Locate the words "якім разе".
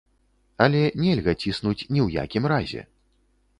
2.25-2.81